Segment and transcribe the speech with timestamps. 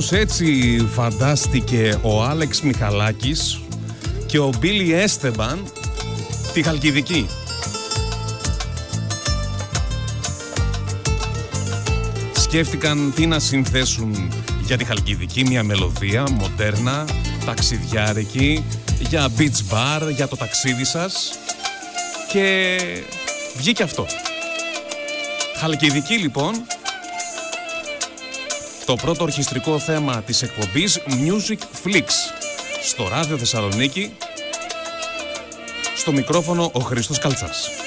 [0.00, 3.60] Κάπως έτσι φαντάστηκε ο Άλεξ Μιχαλάκης
[4.26, 5.64] και ο Μπίλι Έστεμπαν
[6.52, 7.26] τη Χαλκιδική.
[12.32, 14.32] Σκέφτηκαν τι να συνθέσουν
[14.66, 17.04] για τη Χαλκιδική, μια μελωδία μοντέρνα,
[17.44, 18.64] ταξιδιάρικη,
[19.08, 21.30] για beach bar, για το ταξίδι σας
[22.32, 22.78] και
[23.56, 24.06] βγήκε αυτό.
[25.56, 26.52] Χαλκιδική λοιπόν,
[28.90, 32.04] το πρώτο ορχιστρικό θέμα της εκπομπής Music Flix
[32.82, 34.16] στο ράδιο Θεσσαλονίκη
[35.96, 37.79] στο μικρόφωνο ο Χρήστος Καλτσάς.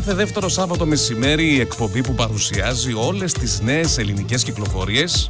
[0.00, 5.26] Κάθε δεύτερο Σάββατο μεσημέρι η εκπομπή που παρουσιάζει όλες τις νέες ελληνικές κυκλοφορίες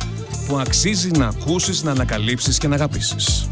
[0.46, 3.48] που αξίζει να ακούσεις, να ανακαλύψεις και να αγαπήσεις.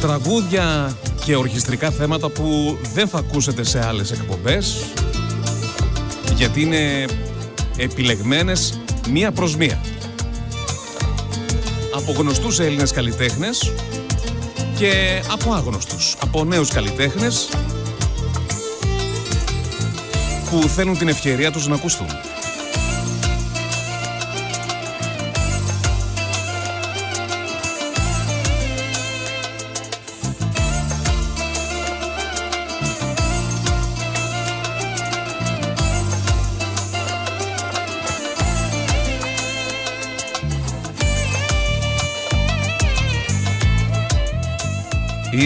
[0.00, 4.76] Τραγούδια και ορχιστρικά θέματα που δεν θα ακούσετε σε άλλες εκπομπές
[6.34, 7.04] γιατί είναι
[7.76, 8.80] επιλεγμένες
[9.10, 9.80] μία προς μία
[12.08, 13.72] από γνωστούς Έλληνες καλλιτέχνες
[14.78, 17.48] και από άγνωστους, από νέους καλλιτέχνες
[20.50, 22.06] που θέλουν την ευκαιρία τους να ακουστούν.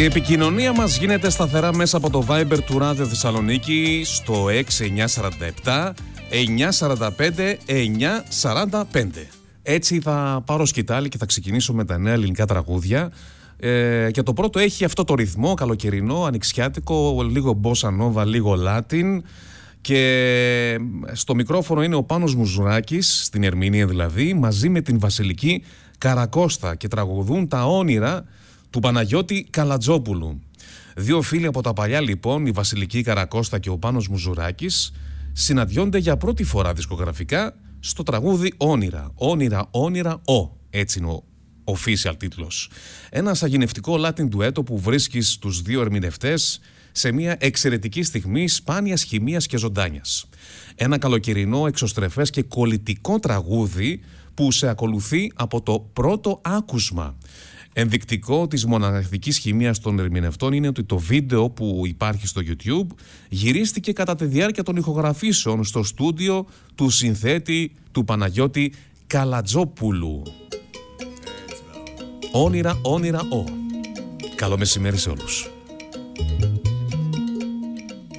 [0.00, 4.46] Η επικοινωνία μας γίνεται σταθερά μέσα από το Viber του Ράδιο Θεσσαλονίκη στο
[5.64, 5.92] 6947
[6.70, 7.56] 945
[8.82, 8.82] 945.
[9.62, 13.12] Έτσι θα πάρω σκητάλη και θα ξεκινήσω με τα νέα ελληνικά τραγούδια.
[13.56, 19.18] Ε, και το πρώτο έχει αυτό το ρυθμό, καλοκαιρινό, ανοιξιάτικο, λίγο bossa nova, λίγο latin.
[19.80, 20.78] Και
[21.12, 25.62] στο μικρόφωνο είναι ο Πάνος Μουζουράκης, στην Ερμηνεία δηλαδή, μαζί με την Βασιλική
[25.98, 28.24] Καρακώστα και τραγουδούν τα όνειρα
[28.70, 30.40] του Παναγιώτη Καλατζόπουλου.
[30.96, 34.92] Δύο φίλοι από τα παλιά λοιπόν, η Βασιλική Καρακώστα και ο Πάνος Μουζουράκης,
[35.32, 39.10] συναντιόνται για πρώτη φορά δισκογραφικά στο τραγούδι «Όνειρα».
[39.14, 40.56] «Όνειρα, όνειρα, ο».
[40.70, 41.24] Έτσι είναι ο
[41.64, 42.70] official τίτλος.
[43.10, 46.60] Ένα αγινευτικό Latin ντουέτο που βρίσκεις τους δύο ερμηνευτές
[46.92, 50.28] σε μια εξαιρετική στιγμή σπάνιας χημίας και ζωντάνιας.
[50.74, 54.00] Ένα καλοκαιρινό, εξωστρεφές και κολλητικό τραγούδι
[54.34, 57.16] που σε ακολουθεί από το πρώτο άκουσμα.
[57.72, 62.94] Ενδεικτικό της μοναδικής χημίας των ερμηνευτών είναι ότι το βίντεο που υπάρχει στο YouTube
[63.28, 68.72] γυρίστηκε κατά τη διάρκεια των ηχογραφήσεων στο στούντιο του συνθέτη του Παναγιώτη
[69.06, 70.22] Καλατζόπουλου.
[72.32, 73.44] Όνειρα, όνειρα, ο.
[74.34, 75.50] Καλό μεσημέρι σε όλους.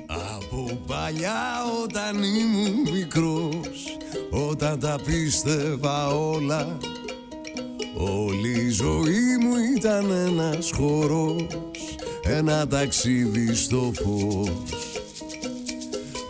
[0.08, 3.98] Από παλιά όταν ήμουν μικρός
[4.30, 6.78] Όταν τα πίστευα όλα
[8.02, 11.48] Όλη η ζωή μου ήταν ένας χορός
[12.24, 14.50] Ένα ταξίδι στο φως.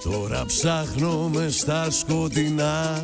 [0.03, 3.03] Τώρα ψάχνω μες στα σκοτεινά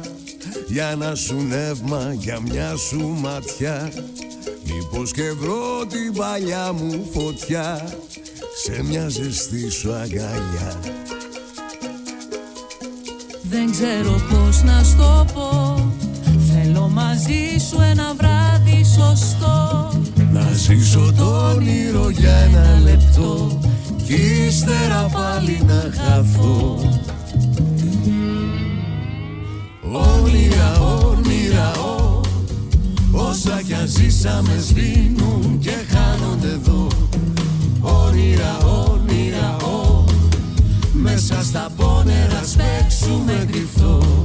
[0.68, 3.92] Για να σου νεύμα, για μια σου ματιά.
[4.64, 7.90] Μήπως και βρω την παλιά μου φωτιά
[8.64, 10.80] Σε μια ζεστή σου αγκαλιά.
[13.42, 16.07] Δεν ξέρω πώς να στο πω
[19.18, 19.90] βράδυ σωστό
[20.32, 23.60] Να ζήσω το όνειρο για ένα λεπτό
[24.06, 26.80] Κι ύστερα πάλι να χαθώ
[29.92, 32.22] Όνειρα, όνειρα, ό,
[33.12, 36.88] Όσα κι αν ζήσαμε σβήνουν και χάνονται εδώ.
[37.82, 40.06] Όνειρα, όνειρα, ό,
[40.94, 44.22] Μέσα στα πόνερα σπέξουμε κρυφτό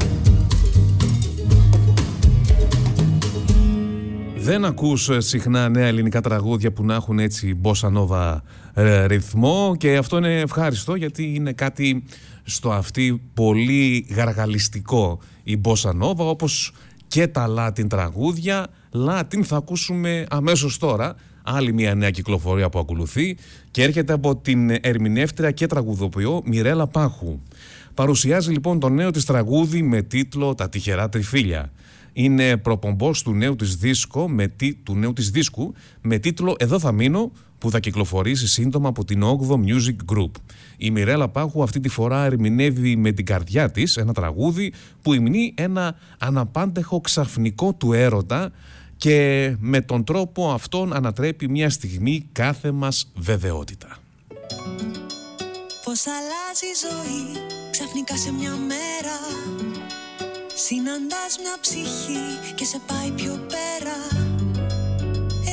[4.43, 8.43] Δεν ακούς ε, συχνά νέα ελληνικά τραγούδια που να έχουν έτσι μπόσα
[8.75, 12.05] ε, ρυθμό και αυτό είναι ευχάριστο γιατί είναι κάτι
[12.43, 16.73] στο αυτή πολύ γαργαλιστικό η μπόσα νόβα όπως
[17.07, 18.67] και τα Latin τραγούδια.
[19.09, 23.37] Latin θα ακούσουμε αμέσως τώρα άλλη μια νέα κυκλοφορία που ακολουθεί
[23.71, 27.41] και έρχεται από την ερμηνεύτρια και τραγουδοποιό Μιρέλα Πάχου.
[27.95, 31.73] Παρουσιάζει λοιπόν το νέο της τραγούδι με τίτλο «Τα τυχερά τριφύλια».
[32.13, 36.93] Είναι προπομπός του νέου της, δίσκου με, του νέου της δίσκου με τίτλο «Εδώ θα
[36.93, 40.31] μείνω» που θα κυκλοφορήσει σύντομα από την 8 Music Group.
[40.77, 44.73] Η Μιρέλα Πάχου αυτή τη φορά ερμηνεύει με την καρδιά της ένα τραγούδι
[45.03, 48.53] που υμνεί ένα αναπάντεχο ξαφνικό του έρωτα
[48.97, 53.99] και με τον τρόπο αυτόν ανατρέπει μια στιγμή κάθε μας βεβαιότητα.
[55.85, 59.17] Πώς αλλάζει η ζωή ξαφνικά σε μια μέρα
[60.55, 63.97] Συναντάς μια ψυχή και σε πάει πιο πέρα.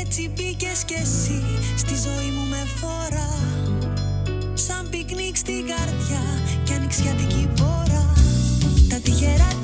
[0.01, 1.43] Έτσι μπήκες κι εσύ
[1.77, 3.29] στη ζωή μου με φορά
[4.53, 6.23] Σαν πικνίκ στην καρδιά
[6.63, 8.13] κι ανοιξιατική μπόρα.
[8.89, 9.58] Τα τυχερά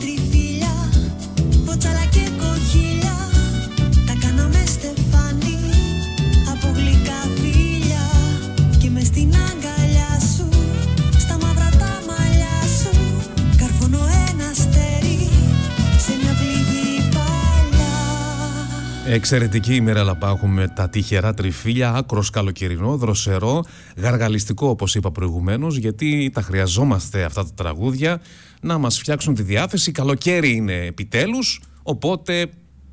[19.07, 23.63] Εξαιρετική ημέρα λαπάχου με τα τυχερά τριφύλια, άκρο καλοκαιρινό, δροσερό,
[23.97, 28.21] γαργαλιστικό όπως είπα προηγουμένως, γιατί τα χρειαζόμαστε αυτά τα τραγούδια
[28.61, 29.91] να μας φτιάξουν τη διάθεση.
[29.91, 32.47] Καλοκαίρι είναι επιτέλους, οπότε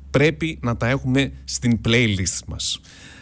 [0.09, 2.79] πρέπει να τα έχουμε στην playlist μας.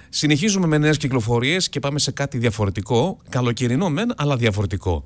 [0.09, 5.03] Συνεχίζουμε με νέες κυκλοφορίες και πάμε σε κάτι διαφορετικό, καλοκαιρινό μεν, αλλά διαφορετικό.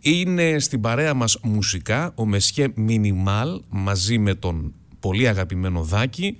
[0.00, 6.36] Είναι στην παρέα μας μουσικά ο Μεσχέ Μινιμάλ μαζί με τον πολύ αγαπημένο Δάκη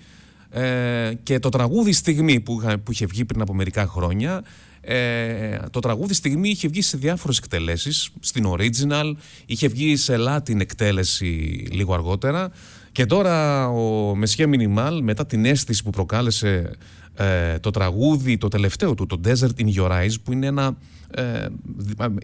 [0.54, 4.42] ε, και το τραγούδι «Στιγμή» που, που είχε βγει πριν από μερικά χρόνια
[4.80, 9.12] ε, το τραγούδι «Στιγμή» είχε βγει σε διάφορες εκτελέσεις στην original,
[9.46, 11.26] είχε βγει σε Latin εκτέλεση
[11.70, 12.50] λίγο αργότερα.
[12.92, 16.70] Και τώρα ο Μεσχέ Μινιμάλ μετά την αίσθηση που προκάλεσε
[17.14, 20.76] ε, το τραγούδι, το τελευταίο του, το Desert in Your Eyes που είναι ένα
[21.10, 21.46] ε,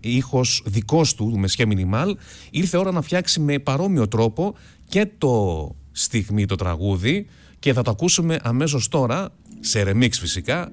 [0.00, 2.16] ήχος δικός του, του Μεσχέ Μινιμάλ
[2.50, 4.54] ήρθε ώρα να φτιάξει με παρόμοιο τρόπο
[4.88, 7.26] και το στιγμή το τραγούδι
[7.60, 9.28] και θα το ακούσουμε αμέσως τώρα
[9.60, 10.72] σε remix φυσικά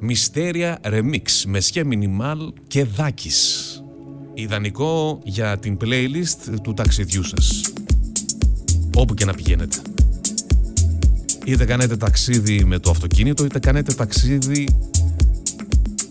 [0.00, 3.82] Μυστέρια Remix με σχέ Μινιμάλ και Δάκης.
[4.34, 7.72] Ιδανικό για την playlist του ταξιδιού σας.
[8.96, 9.76] Όπου και να πηγαίνετε.
[11.44, 14.68] Είτε κάνετε ταξίδι με το αυτοκίνητο είτε κάνετε ταξίδι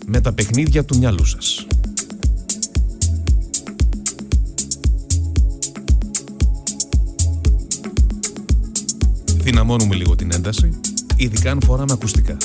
[0.06, 1.66] με τα παιχνίδια του μυαλού σας
[9.50, 10.80] Δυναμώνουμε λίγο την ένταση
[11.16, 12.36] ειδικά αν φοράμε ακουστικά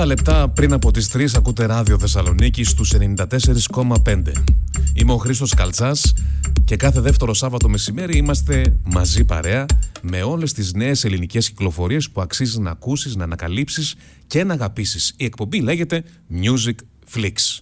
[0.00, 4.32] τα λεπτά πριν από τις 3 ακούτε ράδιο Θεσσαλονίκη στους 94,5.
[4.94, 6.14] Είμαι ο Χρήστος Καλτσάς
[6.64, 9.66] και κάθε δεύτερο Σάββατο μεσημέρι είμαστε μαζί παρέα
[10.02, 13.94] με όλες τις νέες ελληνικές κυκλοφορίες που αξίζει να ακούσεις, να ανακαλύψεις
[14.26, 15.14] και να αγαπήσεις.
[15.16, 16.04] Η εκπομπή λέγεται
[16.42, 16.74] Music
[17.14, 17.60] Flix.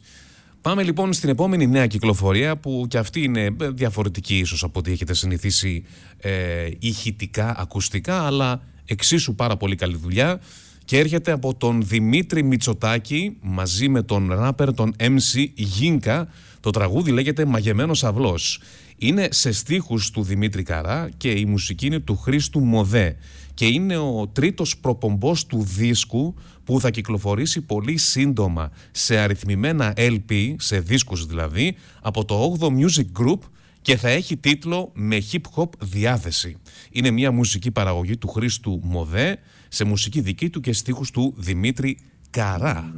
[0.61, 5.15] Πάμε λοιπόν στην επόμενη νέα κυκλοφορία που και αυτή είναι διαφορετική ίσως από ό,τι έχετε
[5.15, 5.85] συνηθίσει
[6.19, 10.41] ε, ηχητικά, ακουστικά αλλά εξίσου πάρα πολύ καλή δουλειά
[10.89, 16.29] και έρχεται από τον Δημήτρη Μητσοτάκη μαζί με τον ράπερ τον MC Γίνκα.
[16.61, 18.61] Το τραγούδι λέγεται «Μαγεμένος αυλός».
[18.99, 23.17] Είναι σε στίχους του Δημήτρη Καρά και η μουσική είναι του Χρήστου Μοδέ
[23.55, 30.55] και είναι ο τρίτος προπομπός του δίσκου που θα κυκλοφορήσει πολύ σύντομα σε αριθμημένα LP,
[30.59, 33.39] σε δίσκους δηλαδή, από το 8 Music Group
[33.83, 36.57] και θα έχει τίτλο «Με hip hop διάθεση».
[36.91, 39.39] Είναι μια μουσική παραγωγή του Χρήστου Μοδέ
[39.69, 41.99] σε μουσική δική του και στίχους του Δημήτρη
[42.31, 42.95] Καρά.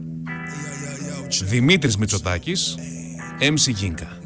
[1.45, 2.77] Δημήτρης Μητσοτάκης,
[3.41, 4.19] MC Γίνκα.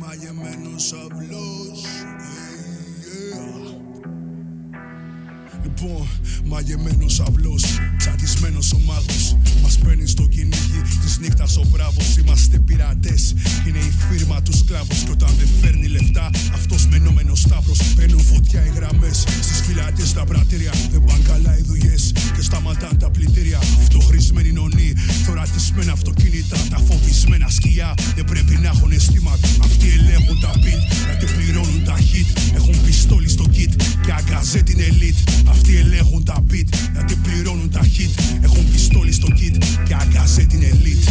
[5.64, 6.06] Λοιπόν,
[6.44, 7.64] μαγεμένος αυλός,
[7.98, 9.36] τσατισμένος ο μάγος.
[9.62, 12.16] Μας παίρνει στο κυνήγι της νύχτας ο μπράβος.
[12.16, 13.34] Είμαστε πειρατές,
[13.66, 15.02] είναι η φίρμα του σκλάβους.
[15.02, 17.78] Και όταν δεν φέρνει λεφτά, αυτός μενόμενος σταύρος.
[17.96, 20.72] Παίρνουν φωτιά οι γραμμές στις φυλακές στα πρατήρια.
[20.92, 23.58] Δεν πάνε καλά οι δουλειές και σταματάνε τα πλητήρια.
[23.58, 24.92] Αυτοχρησμένοι νονοί,
[25.24, 26.56] θωρατισμένα αυτοκίνητα.
[26.70, 29.48] Τα φοβισμένα σκιά δεν πρέπει να έχουν αισθήματα.
[29.62, 32.28] Αυτοί ελέγχουν τα beat, γιατί πληρώνουν τα hit.
[32.54, 33.72] Έχουν πιστόλι στο kit
[34.04, 35.22] και αγκαζέ την elite.
[35.54, 38.12] Αυτοί ελέγχουν τα beat, γιατί πληρώνουν τα hit.
[38.42, 39.56] Έχουν πιστόλι στο kit
[39.86, 41.06] και αγκαζέ την elite.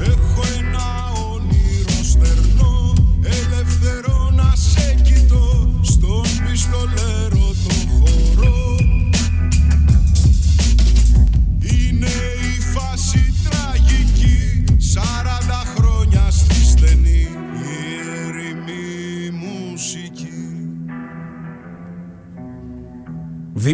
[0.00, 0.61] Έχω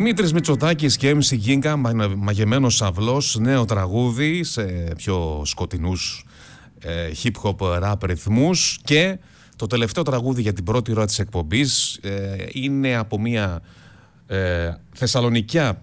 [0.09, 4.63] Δημήτρης Μητσοτάκης και MC Γκίνκα, μα- μαγεμένος αυλός, νέο τραγούδι σε
[4.97, 6.25] πιο σκοτεινούς
[6.79, 9.19] ε, hip-hop rap ρυθμούς και
[9.57, 13.61] το τελευταίο τραγούδι για την πρώτη ώρα της εκπομπής ε, είναι από μια
[14.27, 15.83] ε, θεσσαλονικιά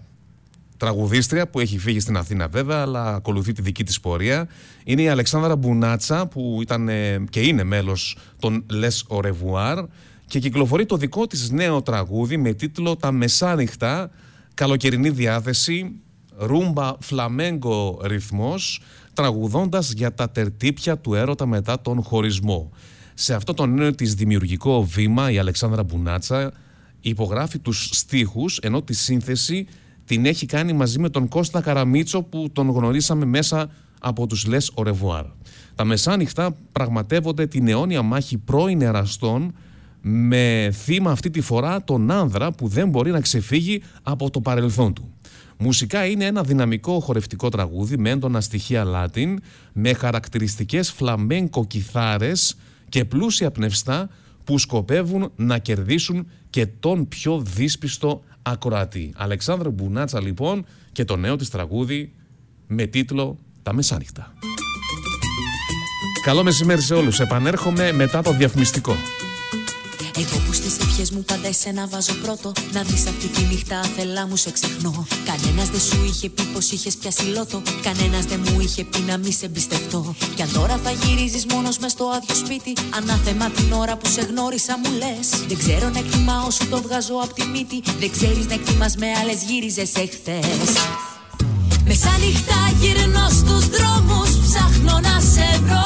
[0.76, 4.48] τραγουδίστρια που έχει φύγει στην Αθήνα βέβαια αλλά ακολουθεί τη δική της πορεία.
[4.84, 9.84] Είναι η Αλεξάνδρα Μπουνάτσα που ήταν ε, και είναι μέλος των Les Au Revoir
[10.26, 14.10] και κυκλοφορεί το δικό της νέο τραγούδι με τίτλο «Τα Μεσάνυχτα»,
[14.54, 15.92] καλοκαιρινή διάθεση,
[16.36, 18.80] ρούμπα φλαμέγκο ρυθμός,
[19.14, 22.70] τραγουδώντας για τα τερτύπια του έρωτα μετά τον χωρισμό.
[23.14, 26.52] Σε αυτό το νέο της δημιουργικό βήμα η Αλεξάνδρα Μπουνάτσα
[27.00, 29.66] υπογράφει τους στίχους ενώ τη σύνθεση
[30.04, 34.72] την έχει κάνει μαζί με τον Κώστα Καραμίτσο που τον γνωρίσαμε μέσα από τους Λες
[34.74, 35.24] au revoir.
[35.74, 39.54] Τα μεσάνυχτα πραγματεύονται την αιώνια μάχη πρώην εραστών
[40.08, 44.92] με θύμα αυτή τη φορά τον άνδρα που δεν μπορεί να ξεφύγει από το παρελθόν
[44.92, 45.14] του.
[45.58, 49.40] Μουσικά είναι ένα δυναμικό χορευτικό τραγούδι με έντονα στοιχεία Λάτιν,
[49.72, 52.56] με χαρακτηριστικές φλαμέγκο κιθάρες
[52.88, 54.08] και πλούσια πνευστά
[54.44, 59.12] που σκοπεύουν να κερδίσουν και τον πιο δύσπιστο ακροατή.
[59.16, 62.12] Αλεξάνδρα Μπουνάτσα λοιπόν και το νέο της τραγούδι
[62.66, 64.32] με τίτλο «Τα Μεσάνυχτα».
[66.22, 67.20] Καλό μεσημέρι σε όλους.
[67.20, 68.94] Επανέρχομαι μετά το διαφημιστικό.
[70.18, 72.52] Εγώ που στις ευχές μου πάντα εσένα βάζω πρώτο.
[72.72, 75.06] Να δεις αυτή τη νύχτα άθελά μου σε ξεχνώ.
[75.24, 77.62] Κανένας δεν σου είχε πει πως είχες πιάσει λότο.
[77.82, 80.14] Κανένας δεν μου είχε πει να μη σε εμπιστευτώ.
[80.34, 84.20] Κι αν τώρα θα γυρίζεις μόνος μες στο άδειο σπίτι Ανάθεμα την ώρα που σε
[84.20, 85.28] γνώρισα μου λες.
[85.48, 87.82] Δεν ξέρω να εκτιμάω σου το βγάζω απ' τη μύτη.
[88.00, 90.70] Δεν ξέρεις να εκτιμάς με άλλες γύριζες εχθές.
[91.86, 95.85] Μεσάνυχτα γυρνώ στους δρόμους Ψάχνω να σε βρω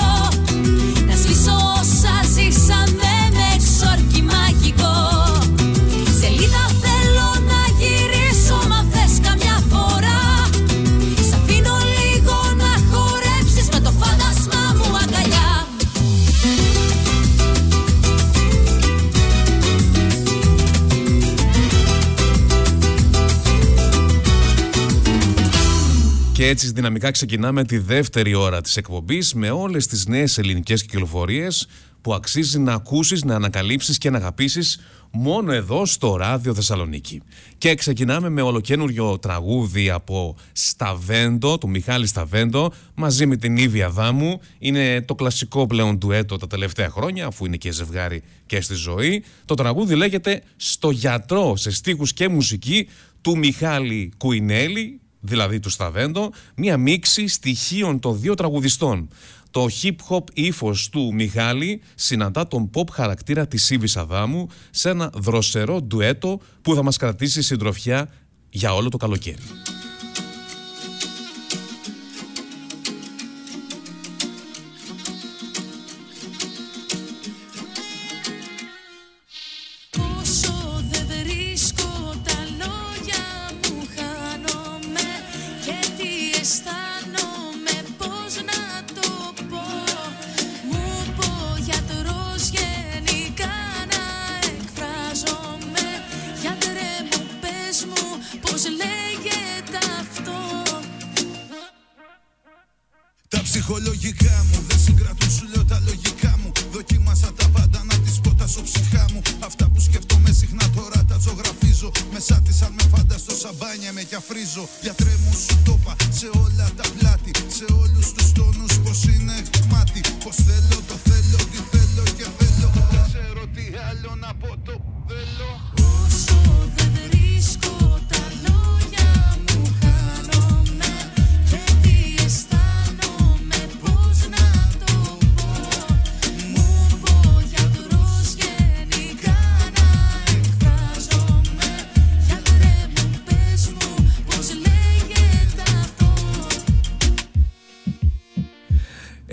[26.50, 31.69] έτσι δυναμικά ξεκινάμε τη δεύτερη ώρα της εκπομπής με όλες τις νέες ελληνικές κυκλοφορίες
[32.00, 34.80] που αξίζει να ακούσεις, να ανακαλύψεις και να αγαπήσεις
[35.12, 37.23] μόνο εδώ στο Ράδιο Θεσσαλονίκη.
[37.59, 44.40] Και ξεκινάμε με ολοκένουργιο τραγούδι από Σταβέντο, του Μιχάλη Σταβέντο, μαζί με την Ήβια Δάμου.
[44.59, 49.25] Είναι το κλασικό πλέον ντουέτο τα τελευταία χρόνια, αφού είναι και ζευγάρι και στη ζωή.
[49.45, 52.88] Το τραγούδι λέγεται «Στο γιατρό» σε στίχους και μουσική
[53.21, 59.09] του Μιχάλη Κουινέλη, δηλαδή τους Σταβέντο, μία μίξη στοιχείων των δύο τραγουδιστών.
[59.50, 65.83] Το hip-hop ύφος του Μιχάλη συναντά τον pop χαρακτήρα της Ήβης Αδάμου σε ένα δροσερό
[65.83, 68.09] ντουέτο που θα μας κρατήσει συντροφιά
[68.50, 69.43] για όλο το καλοκαίρι.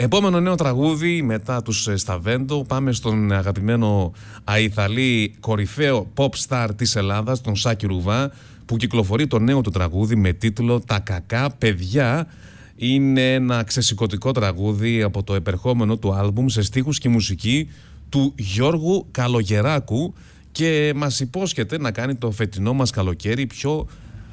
[0.08, 4.12] Επόμενο νέο τραγούδι μετά τους ε, Σταβέντο πάμε στον αγαπημένο
[4.44, 8.32] Αϊθαλή κορυφαίο pop star της Ελλάδας τον Σάκη Ρουβά
[8.66, 12.28] που κυκλοφορεί το νέο του τραγούδι με τίτλο «Τα κακά παιδιά»
[12.76, 17.70] είναι ένα ξεσηκωτικό τραγούδι από το επερχόμενο του άλμπουμ σε στίχους και μουσική
[18.10, 20.14] του Γιώργου Καλογεράκου
[20.52, 23.88] και μας υπόσχεται να κάνει το φετινό μας καλοκαίρι πιο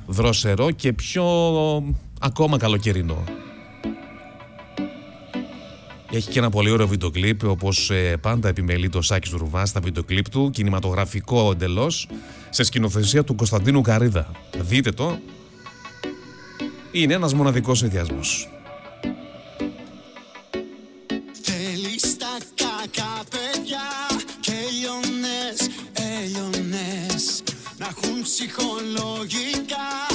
[0.06, 1.24] δροσερό και πιο
[2.18, 3.24] ακόμα καλοκαιρινό.
[6.14, 9.80] Έχει και ένα πολύ ωραίο βίντεο κλιπ, όπως ε, πάντα επιμελεί το Σάκης Ρουβά στα
[9.80, 12.08] βίντεο κλιπ του, κινηματογραφικό εντελώς,
[12.50, 14.30] σε σκηνοθεσία του Κωνσταντίνου Καρίδα.
[14.58, 15.18] Δείτε το.
[16.92, 18.48] Είναι ένας μοναδικός συνδυασμός.
[21.42, 23.86] Θέλεις τα κακά παιδιά
[24.40, 27.42] και λιώνες, έλειωνες
[27.78, 30.13] Να έχουν ψυχολογικά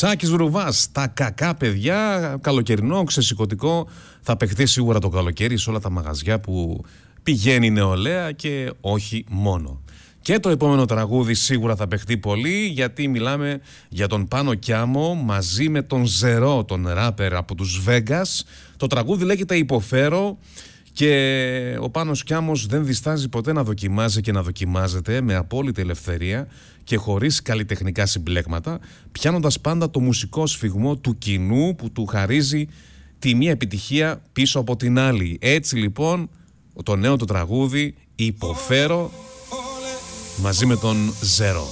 [0.00, 3.88] Σάκης Ρουβάς, τα κακά παιδιά, καλοκαιρινό, ξεσηκωτικό,
[4.20, 6.84] θα παιχθεί σίγουρα το καλοκαίρι σε όλα τα μαγαζιά που
[7.22, 9.80] πηγαίνει η νεολαία και όχι μόνο.
[10.20, 15.68] Και το επόμενο τραγούδι σίγουρα θα παιχτεί πολύ γιατί μιλάμε για τον Πάνο Κιάμο μαζί
[15.68, 18.44] με τον Ζερό, τον ράπερ από τους Vegas.
[18.76, 20.38] Το τραγούδι λέγεται «Υποφέρω»
[20.92, 26.48] και ο Πάνος Κιάμος δεν διστάζει ποτέ να δοκιμάζει και να δοκιμάζεται με απόλυτη ελευθερία
[26.90, 28.80] και χωρίς καλλιτεχνικά συμπλέγματα,
[29.12, 32.68] πιάνοντας πάντα το μουσικό σφιγμό του κοινού που του χαρίζει
[33.18, 35.38] τη μία επιτυχία πίσω από την άλλη.
[35.40, 36.30] Έτσι λοιπόν,
[36.82, 39.10] το νέο του τραγούδι «Υποφέρω»
[40.42, 41.66] μαζί με τον Ζέρο.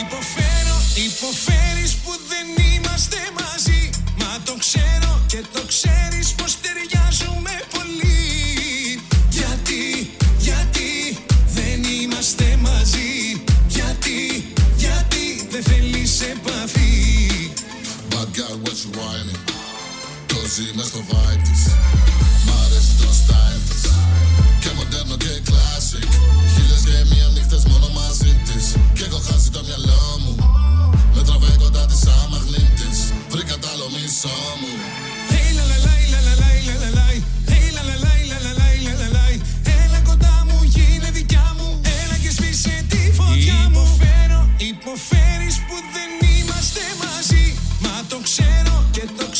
[0.00, 0.55] Υποφέρω,
[1.04, 3.90] υποφέρεις που δεν είμαστε μαζί.
[4.20, 9.00] Μα το ξέρω και το ξέρεις πως ταιριάζουμε πολύ.
[9.30, 9.84] Γιατί,
[10.38, 10.90] γιατί
[11.46, 13.42] δεν είμαστε μαζί.
[13.68, 16.94] Γιατί, γιατί δεν θέλεις επαφή.
[18.10, 19.40] Bad girl, what you whining?
[20.30, 21.62] Cause είμαι στο vibe της.
[22.46, 23.82] Μ' αρέσει το style της.
[24.60, 26.10] Και μοντέρνο και classic.
[26.54, 28.74] Χίλιες και μία νύχτες μόνο μαζί της.
[28.94, 30.35] Κι έχω χάσει το μυαλό μου.
[30.35, 30.35] Με
[31.26, 32.98] τραβάει κοντά της σαν μαγνήτης
[33.32, 34.72] Βρήκα τ' άλλο μισό μου
[35.32, 37.06] Hey la la la la la la la la la
[37.50, 39.24] Hey la la la la la la la la la
[39.82, 41.68] Έλα κοντά μου, γίνε δικιά μου
[42.00, 47.44] Έλα και σβήσε τη φωτιά μου Υποφέρω, υποφέρεις που δεν είμαστε μαζί
[47.84, 49.35] Μα το ξέρω και το ξέρεις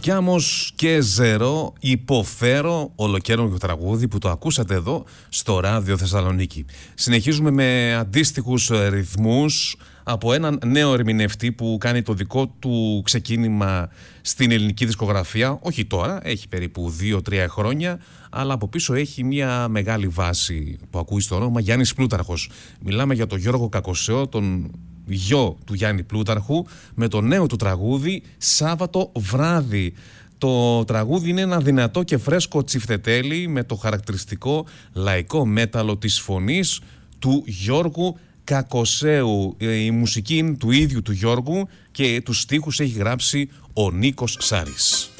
[0.00, 6.64] Κιάμος και Ζερό υποφέρω ολοκαίρινο τραγούδι που το ακούσατε εδώ στο ράδιο Θεσσαλονίκη.
[6.94, 13.88] Συνεχίζουμε με αντίστοιχους ε, ρυθμούς από έναν νέο ερμηνευτή που κάνει το δικό του ξεκίνημα
[14.20, 15.58] στην ελληνική δισκογραφία.
[15.62, 16.94] Όχι τώρα, έχει περίπου
[17.30, 22.50] 2-3 χρόνια, αλλά από πίσω έχει μια μεγάλη βάση που ακούει στο όνομα Γιάννης Πλούταρχος.
[22.80, 24.70] Μιλάμε για τον Γιώργο Κακοσέο, τον
[25.06, 26.64] γιο του Γιάννη Πλούταρχου
[26.94, 29.94] με το νέο του τραγούδι Σάββατο βράδυ.
[30.38, 36.80] Το τραγούδι είναι ένα δυνατό και φρέσκο τσιφτετέλι με το χαρακτηριστικό λαϊκό μέταλλο της φωνής
[37.18, 39.54] του Γιώργου Κακοσέου.
[39.58, 44.36] Ε, Η μουσική είναι του ίδιου του Γιώργου και τους στίχους έχει γράψει ο Νίκος
[44.40, 45.10] Σάρης.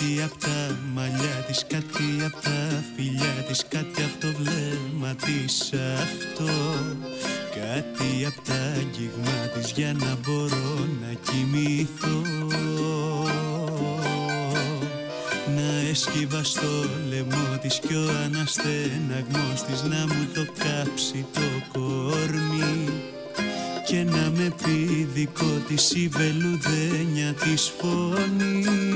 [0.00, 5.72] Κάτι απ' τα μαλλιά της, κάτι απ' τα φιλιά της Κάτι απ' το βλέμμα της.
[6.02, 6.52] Αυτό
[7.50, 12.22] Κάτι απ' τα αγγίγμα της για να μπορώ να κοιμηθώ.
[15.56, 22.88] Να έσκυβα στο λαιμό της κι ο αναστεναγμός της Να μου το κάψει το κορμί
[23.86, 28.87] και να με πει δικό της η βελουδένια της φωνή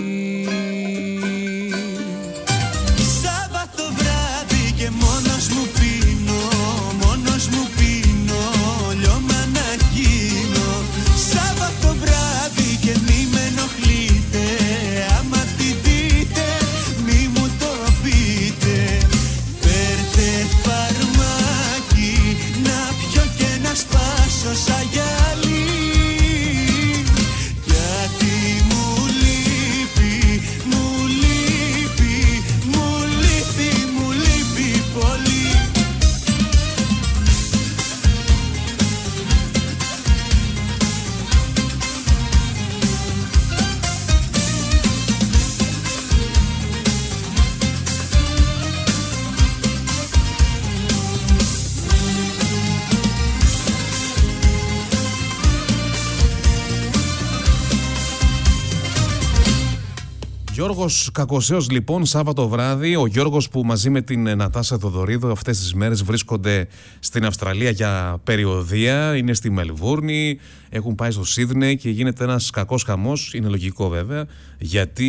[60.83, 65.59] Γιώργος Κακοσέος λοιπόν Σάββατο βράδυ Ο Γιώργος που μαζί με την ε, Νατάσα Θοδωρίδου Αυτές
[65.59, 66.66] τις μέρες βρίσκονται
[66.99, 72.83] στην Αυστραλία για περιοδία Είναι στη Μελβούρνη Έχουν πάει στο Σίδνεϊ και γίνεται ένας κακός
[72.83, 74.27] χαμός Είναι λογικό βέβαια
[74.59, 75.07] Γιατί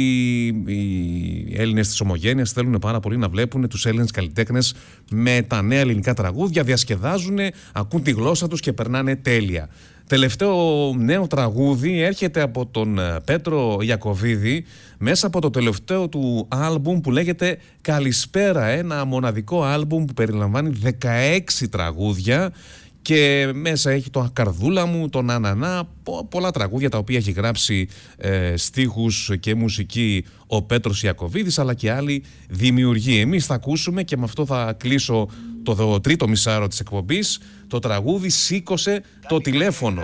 [0.65, 4.75] οι Έλληνες της Ομογένειας Θέλουν πάρα πολύ να βλέπουν τους Έλληνες καλλιτέχνες
[5.11, 7.37] Με τα νέα ελληνικά τραγούδια Διασκεδάζουν,
[7.73, 9.69] ακούν τη γλώσσα τους και περνάνε τέλεια
[10.07, 10.57] Τελευταίο
[10.97, 14.65] νέο τραγούδι έρχεται από τον ε, Πέτρο Ιακωβίδη
[14.97, 21.39] μέσα από το τελευταίο του άλμπουμ που λέγεται Καλησπέρα, ένα μοναδικό άλμπουμ που περιλαμβάνει 16
[21.69, 22.53] τραγούδια
[23.01, 27.87] και μέσα έχει το Καρδούλα μου, τον Ανανά, πο- πολλά τραγούδια τα οποία έχει γράψει
[28.17, 33.19] ε, στίχους και μουσική ο Πέτρος Ιακωβίδης αλλά και άλλοι δημιουργοί.
[33.19, 35.27] Εμείς θα ακούσουμε και με αυτό θα κλείσω
[35.63, 40.01] το δο- τρίτο μισάρο της εκπομπής το τραγούδι «Σήκωσε το τηλέφωνο».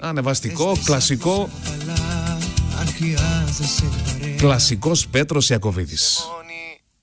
[0.00, 2.38] Ανεβαστικό, κλασικό, Καλά,
[2.80, 4.34] αν χρειάζεσαι παρέα.
[4.36, 6.18] Κλασικός Πέτρος Ιακωβίδης.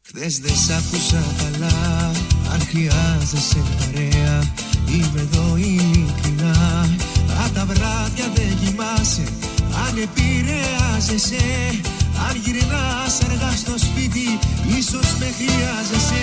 [0.02, 2.12] Χθες δεν σ' άκουσα καλά.
[2.54, 4.54] Αν χρειάζεσαι παρέα.
[4.90, 6.90] Είμαι εδώ ειλικρινά.
[7.46, 9.24] Απ' τα βράδια δεν κοιμάσαι.
[9.88, 11.46] Αν επηρεάζεσαι
[12.30, 14.40] Αν γυρνάς αργά στο σπίτι
[14.78, 16.22] Ίσως με χρειάζεσαι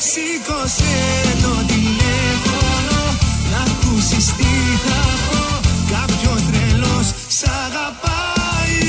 [0.00, 0.96] Σήκωσε
[1.42, 3.00] το τηλέφωνο
[3.50, 4.52] Να ακούσεις τι
[4.84, 5.68] θα πω.
[5.90, 8.80] Κάποιος τρελός σ' αγαπάει.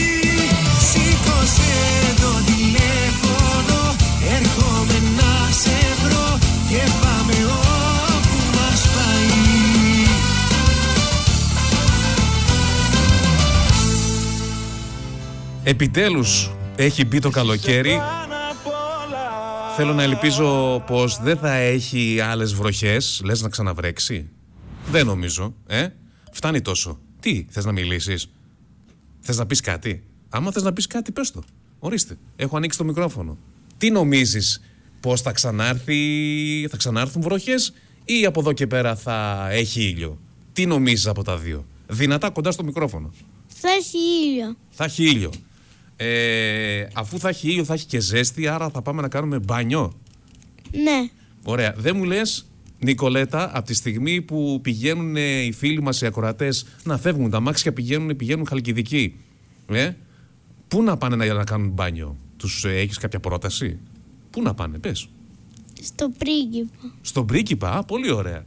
[0.90, 1.74] Σήκωσε
[2.16, 3.96] το τηλέφωνο
[4.38, 6.38] Έρχομαι να σε βρω
[6.70, 7.34] Και πάμε
[8.14, 10.06] όπου μας πάει.
[15.64, 18.02] Επιτέλους έχει μπει το καλοκαίρι.
[19.82, 23.22] Θέλω να ελπίζω πως δεν θα έχει άλλες βροχές.
[23.24, 24.30] Λες να ξαναβρέξει;
[24.92, 25.88] Δεν νομίζω, ε.
[26.32, 27.00] Φτάνει τόσο.
[27.20, 28.32] Τι, θες να μιλήσεις;
[29.20, 31.44] Θες να πεις κάτι; Άμα θες να πεις κάτι, πες το.
[31.80, 33.38] Ορίστε, έχω ανοίξει το μικρόφωνο.
[33.78, 34.62] Τι νομίζεις,
[35.00, 37.74] πως θα ξανάρθει, θα ξανάρθουν βροχές
[38.06, 40.20] ή από εδώ και πέρα θα έχει ήλιο;
[40.54, 43.12] Τι νομίζεις από τα δύο; Δυνατά κοντά στο μικρόφωνο.
[43.48, 44.56] Θα έχει ήλιο.
[44.70, 45.32] Θα έχει ήλιο.
[46.02, 49.94] Ε, αφού θα έχει ήλιο, θα έχει και ζέστη, άρα θα πάμε να κάνουμε μπάνιο.
[50.72, 51.10] Ναι.
[51.44, 51.74] Ωραία.
[51.78, 52.46] Δεν μου λες,
[52.80, 57.40] Νικολέτα, από τη στιγμή που πηγαίνουν ε, οι φίλοι μας οι ακροατές να φεύγουν, τα
[57.40, 59.16] μάξια πηγαίνουν, πηγαίνουν χαλκιδικοί.
[59.68, 59.92] Ε,
[60.68, 63.80] πού να πάνε να, να κάνουν μπάνιο, Τους ε, έχεις κάποια πρόταση;
[64.30, 65.10] Πού να πάνε, πες.
[65.82, 66.94] Στο πρίγκιπα.
[67.02, 68.46] Στον πρίγκιπα, α, πολύ ωραία.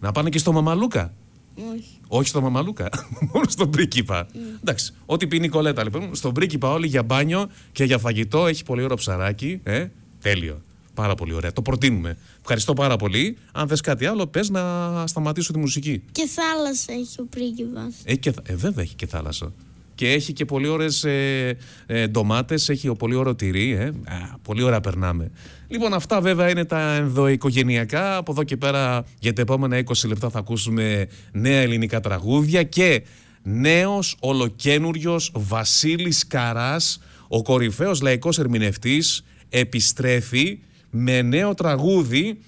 [0.00, 1.14] Να πάνε και στο Μαμαλούκα.
[1.56, 1.98] Όχι.
[2.08, 2.88] Όχι στο Μαμαλούκα,
[3.32, 4.26] μόνο στον Πρίκυπα.
[4.60, 6.14] Εντάξει, ό,τι πει η Νικολέτα λοιπόν.
[6.14, 9.60] Στον Πρίκυπα όλοι για μπάνιο και για φαγητό έχει πολύ ωραίο ψαράκι.
[9.62, 9.86] Ε,
[10.20, 10.62] τέλειο.
[10.94, 11.52] Πάρα πολύ ωραία.
[11.52, 12.16] Το προτείνουμε.
[12.40, 13.36] Ευχαριστώ πάρα πολύ.
[13.52, 16.02] Αν θες κάτι άλλο, πες να σταματήσω τη μουσική.
[16.12, 17.94] Και θάλασσα έχει ο πρίγκιπας.
[18.04, 19.52] Έχει και, θα- ε, βέβαια έχει και θάλασσα.
[19.94, 23.84] Και έχει και πολύ ωραίες ε, ε, ντομάτες, έχει πολύ ωραίο τυρί, ε.
[23.84, 25.30] Α, πολύ ωραία περνάμε.
[25.68, 30.30] Λοιπόν αυτά βέβαια είναι τα ενδοοικογενειακά, από εδώ και πέρα για τα επόμενα 20 λεπτά
[30.30, 33.02] θα ακούσουμε νέα ελληνικά τραγούδια και
[33.42, 40.58] νέος ολοκένουριος Βασίλης Καράς, ο κορυφαίος λαϊκός ερμηνευτής, επιστρέφει
[40.90, 42.38] με νέο τραγούδι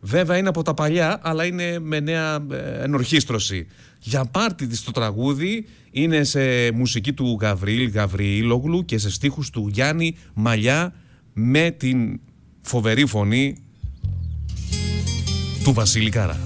[0.00, 3.66] Βέβαια είναι από τα παλιά, αλλά είναι με νέα ε, ενορχίστρωση.
[3.98, 9.68] Για πάρτι της το τραγούδι είναι σε μουσική του Γαβρίλ Γαβριήλογλου και σε στίχους του
[9.72, 10.94] Γιάννη Μαλιά
[11.32, 12.20] με την
[12.60, 13.56] φοβερή φωνή
[15.64, 16.40] του Βασίλη Καρά.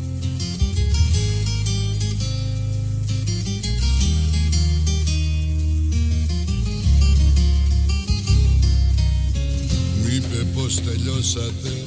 [10.02, 11.84] Μου είπε πως τελειώσατε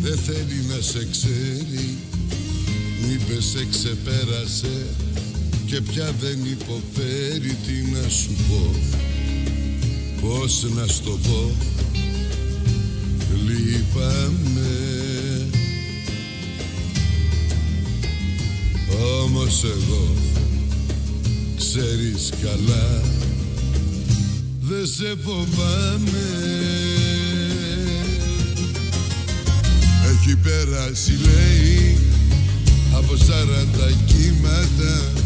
[0.00, 1.96] Δεν θέλει να σε ξέρει
[3.00, 4.86] Μου είπε σε ξεπέρασε
[5.70, 8.74] Και πια δεν υποφέρει Τι να σου πω.
[10.20, 11.50] Πώς να στο πω.
[13.46, 14.68] Λείπαμε
[19.22, 20.14] Όμως εγώ
[21.56, 23.02] Ξέρεις καλά
[24.60, 26.28] Δεν σε φοβάμαι.
[30.10, 31.96] Έχει περάσει λέει
[32.92, 35.19] Από σαράντα κύματα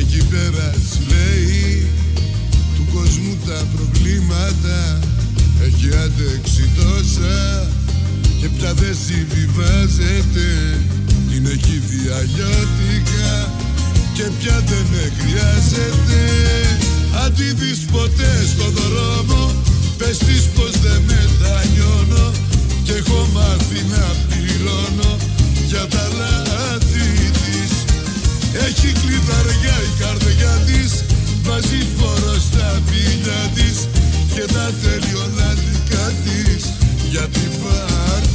[0.00, 1.86] Έχει περάσει λέει
[2.74, 4.98] Του κόσμου τα προβλήματα.
[5.66, 7.68] Έχει αντέξει τόσα
[8.40, 10.48] Και πια δεν συμβιβάζεται.
[11.30, 13.52] Την έχει δει αλλιώτικα
[14.14, 16.22] Και πια δεν με χρειάζεται
[17.22, 19.52] Αν τη δεις ποτέ στο δρόμο
[19.98, 22.30] Πες της πως δεν μετανιώνω.
[22.84, 25.16] Κι έχω μάθει να πληρώνω
[25.68, 26.44] Για τα λάθη.
[26.92, 27.13] της
[28.66, 31.04] Έχει κλειδαριά η καρδιά της
[31.42, 33.88] Βάζει φόρο στα φίλια της
[34.34, 36.72] Και τα τελειολάτικα της.
[37.10, 38.33] Για την πάρτι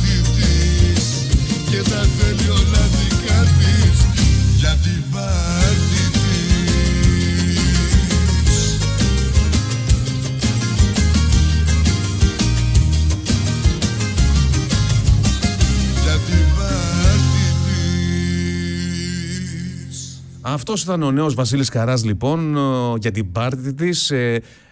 [20.72, 22.60] Αυτός ήταν ο νέος Βασίλης Καράς, λοιπόν, ε,
[23.00, 24.12] για την πάρτι της.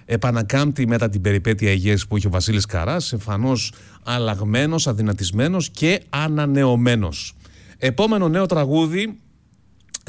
[0.05, 7.33] επανακάμπτει μετά την περιπέτεια υγείας που είχε ο Βασίλης Καράς, εμφανώς αλλαγμένος, αδυνατισμένος και ανανεωμένος.
[7.77, 9.19] Επόμενο νέο τραγούδι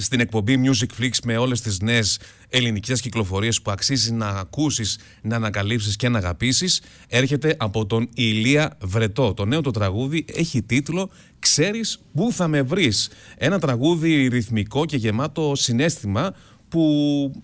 [0.00, 5.36] στην εκπομπή Music Flix με όλες τις νέες ελληνικές κυκλοφορίες που αξίζει να ακούσεις, να
[5.36, 9.34] ανακαλύψεις και να αγαπήσεις έρχεται από τον Ηλία Βρετό.
[9.34, 13.08] Το νέο το τραγούδι έχει τίτλο «Ξέρεις πού θα με βρεις».
[13.36, 16.34] Ένα τραγούδι ρυθμικό και γεμάτο συνέστημα
[16.68, 16.82] που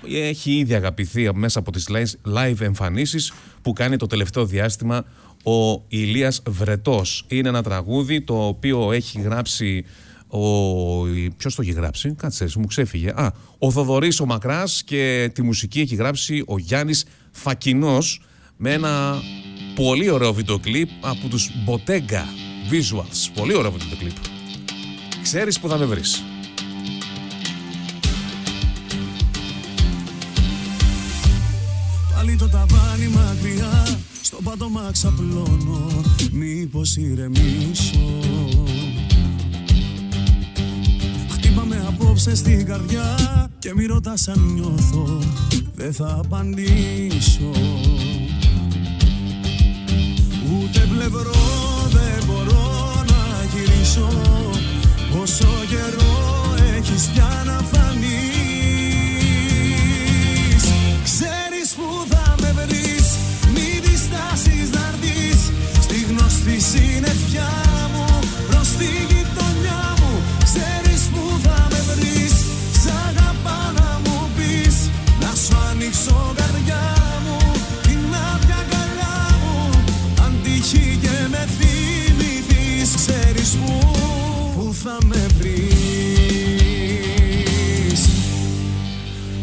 [0.08, 1.88] έχει ήδη αγαπηθεί μέσα από τις
[2.34, 5.04] live εμφανίσεις που κάνει το τελευταίο διάστημα
[5.44, 7.24] ο Ηλίας Βρετός.
[7.28, 9.84] Είναι ένα τραγούδι το οποίο έχει γράψει
[10.34, 11.06] ο...
[11.36, 13.12] Ποιος το έχει γράψει, κάτσε, μου ξέφυγε.
[13.14, 18.20] Α, ο Θοδωρής ο Μακράς και τη μουσική έχει γράψει ο Γιάννης Φακινός
[18.56, 19.22] με ένα
[19.74, 22.24] πολύ ωραίο βίντεο κλιπ από τους Bottega
[22.70, 23.30] Visuals.
[23.34, 24.16] Πολύ ωραίο βίντεο κλιπ.
[25.22, 26.22] Ξέρεις που θα με βρεις.
[32.14, 38.20] Πάλι το ταβάνι μακριά Στο πάτωμα ξαπλώνω Μήπως ηρεμήσω;
[42.00, 43.16] Απόψε στην καρδιά
[43.58, 45.18] Και μη ρωτάς αν νιώθω
[45.74, 47.50] Δεν θα απαντήσω.
[50.52, 51.32] Ούτε πλευρό
[51.92, 54.08] δεν μπορώ να γυρίσω.
[55.18, 58.14] Πόσο καιρό έχεις πια να φανείς.
[61.04, 63.16] Ξέρεις που θα με βρεις
[63.54, 67.63] Μη διστάσεις να έρθεις Στη γνωστή συννεφιά
[83.54, 83.66] Ξέρεις
[84.54, 85.74] που Που θα με βρεις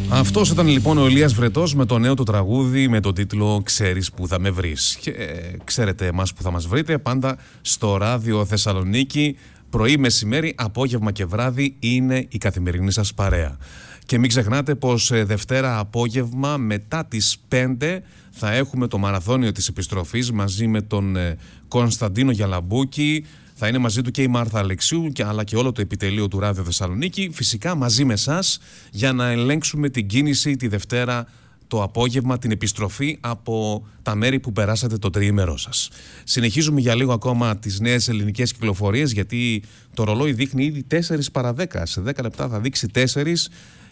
[0.09, 4.11] Αυτός ήταν λοιπόν ο Ηλίας Βρετός με το νέο του τραγούδι με το τίτλο «Ξέρεις
[4.11, 4.97] που θα με βρεις».
[5.01, 9.37] Και ε, ξέρετε εμάς που θα μας βρείτε πάντα στο ράδιο Θεσσαλονίκη
[9.69, 13.57] πρωί, μεσημέρι, απόγευμα και βράδυ είναι η καθημερινή σας παρέα.
[14.05, 17.99] Και μην ξεχνάτε πως ε, Δευτέρα απόγευμα μετά τις 5
[18.31, 23.25] θα έχουμε το μαραθώνιο της επιστροφής μαζί με τον ε, Κωνσταντίνο Γιαλαμπούκη,
[23.63, 26.39] θα είναι μαζί του και η Μάρθα Αλεξίου και, αλλά και όλο το επιτελείο του
[26.39, 27.29] Ράδιο Θεσσαλονίκη.
[27.33, 28.59] Φυσικά μαζί με εσάς
[28.91, 31.27] για να ελέγξουμε την κίνηση τη Δευτέρα
[31.67, 35.89] το απόγευμα την επιστροφή από τα μέρη που περάσατε το τριήμερό σας.
[36.23, 40.97] Συνεχίζουμε για λίγο ακόμα τις νέες ελληνικές κυκλοφορίες γιατί το ρολόι δείχνει ήδη 4
[41.31, 41.65] παρα 10.
[41.83, 43.33] Σε 10 λεπτά θα δείξει 4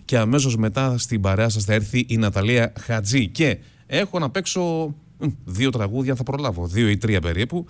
[0.06, 4.96] και αμέσως μετά στην παρέα σας θα έρθει η Ναταλία Χατζή και έχω να παίξω
[5.20, 7.66] μ, δύο τραγούδια, θα προλάβω, δύο ή τρία περίπου.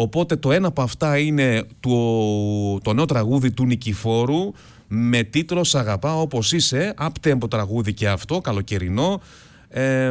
[0.00, 4.52] Οπότε το ένα από αυτά είναι το, το νέο τραγούδι του Νικηφόρου
[4.88, 9.20] με τίτλο «Σ' αγαπάω όπως είσαι», από τραγούδι και αυτό, καλοκαιρινό,
[9.68, 10.10] ε,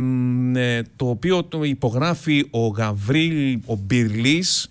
[0.54, 4.70] ε, το οποίο το υπογράφει ο Γαβρίλ ο Μπυρλής,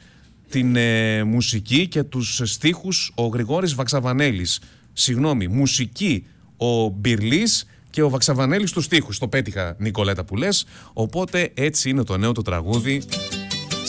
[0.51, 4.61] την ε, μουσική και τους στίχους ο Γρηγόρης Βαξαβανέλης.
[4.93, 6.27] Συγγνώμη, μουσική
[6.57, 9.19] ο Μπυρλής και ο Βαξαβανέλης τους στίχους.
[9.19, 10.67] Το πέτυχα Νικολέτα που λες.
[10.93, 13.03] Οπότε έτσι είναι το νέο το τραγούδι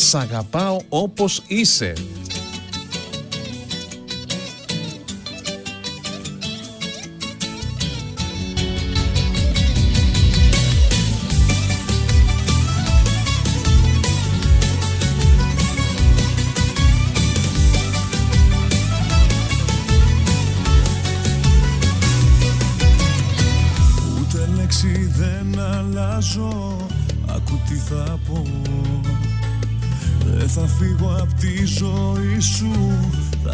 [0.02, 1.94] «Σ' αγαπάω όπως είσαι».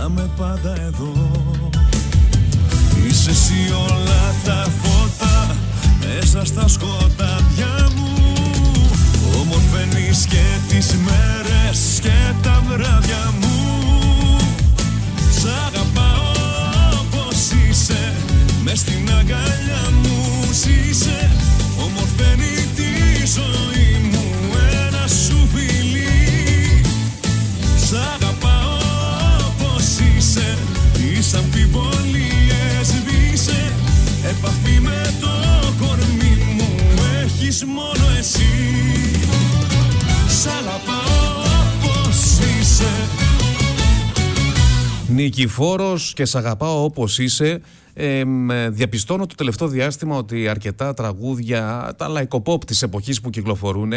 [0.07, 1.13] Θα με πάντα εδώ.
[3.07, 5.55] Είσαι εσύ όλα τα φώτα
[5.99, 7.24] Μέσα στα σκοτάδια
[45.25, 47.61] Νικηφόρος και σ' αγαπάω όπως είσαι.
[47.93, 53.29] Ε, μ, ε, διαπιστώνω το τελευταίο διάστημα ότι αρκετά τραγούδια, τα λαϊκοπόπ της εποχής που
[53.29, 53.91] κυκλοφορούν,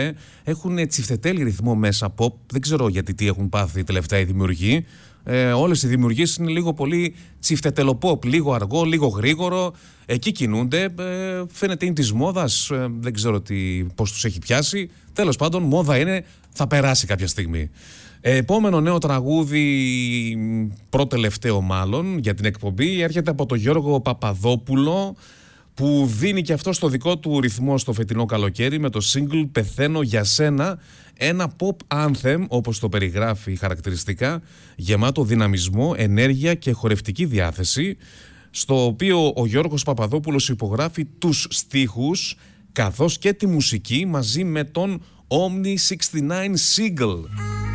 [0.45, 2.33] έχουν τσιφτετέλη ρυθμό μέσα pop.
[2.47, 4.85] Δεν ξέρω γιατί τι έχουν πάθει τελευταία οι δημιουργοί.
[5.25, 9.73] Ε, όλες οι δημιουργίες είναι λίγο πολύ τσιφτετελοπόπ, λίγο αργό, λίγο γρήγορο.
[10.07, 10.83] Εκεί κινούνται.
[10.99, 14.91] Ε, φαίνεται είναι της μόδας, ε, δεν ξέρω τι, πώς τους έχει πιάσει.
[15.12, 17.71] Τέλος πάντων, μόδα είναι, θα περάσει κάποια στιγμή.
[18.20, 19.64] Ε, Επόμενο νέο τραγούδι,
[20.90, 25.16] προτελευταίο μάλλον, για την εκπομπή, έρχεται από τον Γιώργο Παπαδόπουλο,
[25.74, 30.02] που δίνει και αυτό στο δικό του ρυθμό στο φετινό καλοκαίρι με το single «Πεθαίνω
[30.02, 30.78] για σένα»,
[31.14, 34.42] ένα pop anthem, όπως το περιγράφει χαρακτηριστικά,
[34.76, 37.96] γεμάτο δυναμισμό, ενέργεια και χορευτική διάθεση,
[38.50, 42.37] στο οποίο ο Γιώργος Παπαδόπουλος υπογράφει τους στίχους,
[42.72, 47.67] καθώς και τη μουσική μαζί με τον Omni 69 Single.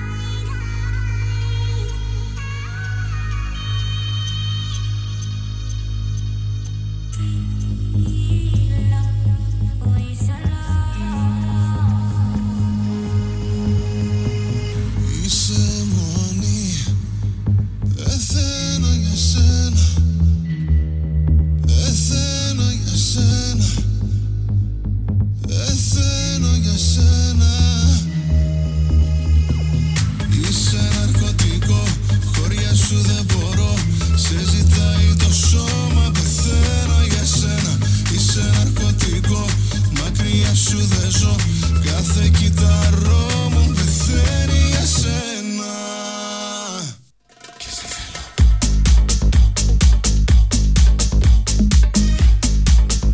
[41.86, 45.74] Κάθε κυταρό μου πεθαίνει για σένα
[47.58, 48.24] Και σε θέλω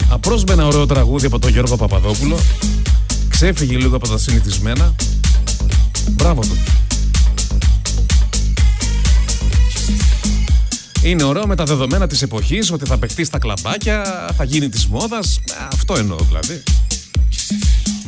[0.09, 2.39] Απρόσμενα ωραίο τραγούδι από τον Γιώργο Παπαδόπουλο.
[3.29, 4.95] Ξέφυγε λίγο από τα συνηθισμένα.
[6.09, 6.57] Μπράβο του.
[11.03, 14.87] Είναι ωραίο με τα δεδομένα της εποχής ότι θα παιχτείς στα κλαμπάκια, θα γίνει της
[14.87, 15.39] μόδας.
[15.71, 16.63] Αυτό εννοώ δηλαδή.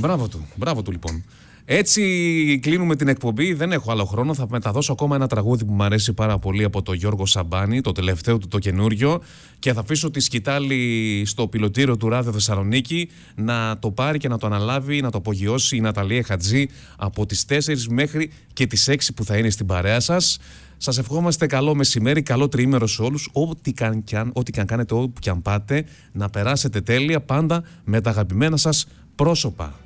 [0.02, 1.24] Μπράβο του, μπράβο του λοιπόν.
[1.66, 3.54] Έτσι κλείνουμε την εκπομπή.
[3.54, 4.34] Δεν έχω άλλο χρόνο.
[4.34, 7.92] Θα μεταδώσω ακόμα ένα τραγούδι που μου αρέσει πάρα πολύ από τον Γιώργο Σαμπάνη, το
[7.92, 9.22] τελευταίο του το καινούριο.
[9.60, 14.38] Και θα αφήσω τη σκητάλη στο πιλωτήριο του Ράδιο Θεσσαλονίκη να το πάρει και να
[14.38, 18.96] το αναλάβει, να το απογειώσει η Ναταλία Χατζή από τις 4 μέχρι και τις 6
[19.16, 20.40] που θα είναι στην παρέα σας.
[20.78, 24.60] Σας ευχόμαστε καλό μεσημέρι, καλό τριήμερο σε όλους, ό,τι και αν, κι αν- ό,τι και
[24.60, 28.86] αν κάνετε, όπου και αν πάτε, να περάσετε τέλεια πάντα με τα αγαπημένα σας
[29.16, 29.81] πρόσωπα.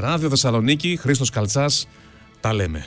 [0.00, 1.88] Ράδιο Θεσσαλονίκη, Χρήστος Καλτσάς,
[2.40, 2.86] τα λέμε.